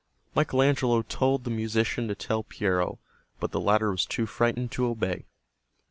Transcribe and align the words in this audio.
Michael 0.33 0.63
Angelo 0.63 1.03
told 1.03 1.43
the 1.43 1.51
musician 1.51 2.07
to 2.07 2.15
tell 2.15 2.41
Piero, 2.41 2.97
but 3.39 3.51
the 3.51 3.59
latter 3.59 3.91
was 3.91 4.07
too 4.07 4.25
frightened 4.25 4.71
to 4.71 4.87
obey. 4.87 5.25